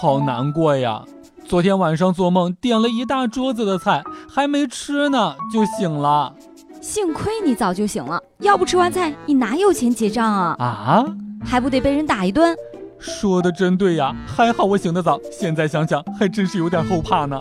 [0.00, 1.02] 好难过呀！
[1.44, 4.00] 昨天晚上做梦点了一大桌子的菜，
[4.32, 6.32] 还没吃呢就醒了。
[6.80, 10.54] 幸亏你早就醒了，要不吃完菜你哪有钱结账啊？
[10.60, 11.04] 啊，
[11.44, 12.56] 还不得被人打一顿？
[13.00, 17.36] 说的真对呀，还好我醒得早，现在想想还真是有点后怕呢。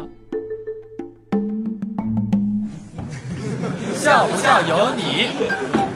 [3.93, 5.86] 笑不笑由你。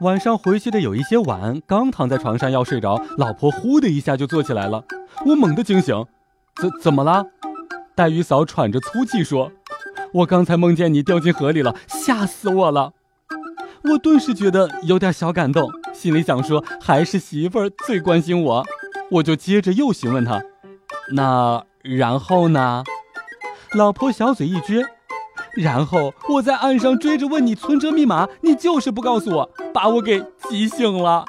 [0.00, 4.82] 晚上回去的有一些晚，刚躺在床上要睡着，老婆呼的一下就坐起来了，
[5.26, 6.06] 我猛地惊醒，
[6.56, 7.26] 怎怎么了？
[7.94, 9.52] 黛玉嫂喘着粗气说
[10.14, 12.94] ：“我刚才梦见你掉进河里了，吓死我了。”
[13.84, 18.66] 我顿时觉得有点小感动，心里想说还是媳妇儿最关心我，
[19.10, 20.42] 我就接着又询问她
[21.12, 22.84] ：“那然后呢？”
[23.76, 24.86] 老婆小嘴一撅。
[25.56, 31.24] 然后我在岸上追着问你存折密码，你就是不告诉我，把我给急醒了。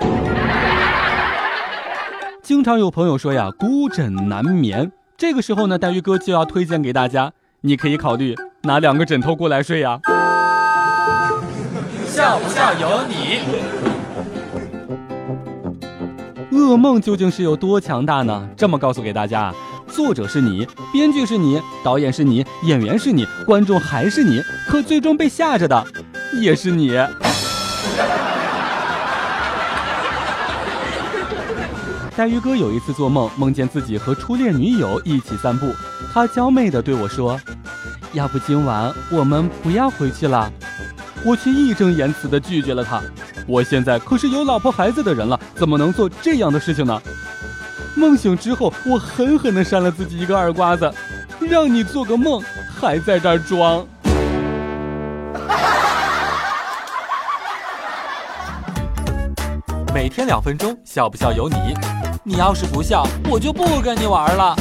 [2.41, 9.99] 经常有朋友说呀，孤枕难眠，这个时候呢，大鱼哥就要推荐给大家，你可以考虑拿两个枕头过来睡呀。
[12.05, 13.39] 笑不笑由你。
[16.51, 18.49] 噩梦究竟是有多强大呢？
[18.55, 19.53] 这么告诉给大家。
[19.91, 25.85] 作者是你，编剧是你，导演是你，演员是你，观众还是你，可最终被吓着的
[26.39, 26.91] 也是你。
[32.15, 35.73] 黛玉哥有一次做梦，梦见自己和初恋女友一起散步，
[36.13, 37.37] 他娇媚的对我说
[38.13, 40.49] ：“要不今晚我们不要回去了？”
[41.23, 43.01] 我却义正言辞的拒绝了他。
[43.45, 47.01] 我现在可是有老婆孩子的人了，怎么能做这样的事情呢？
[47.95, 50.91] 梦醒之后，我狠狠的扇了自己一个耳刮子，
[51.39, 52.41] 让你做个梦，
[52.79, 53.85] 还在这儿装。
[59.93, 61.55] 每天两分钟，笑不笑由你。
[62.23, 64.55] 你要是不笑，我就不跟你玩了。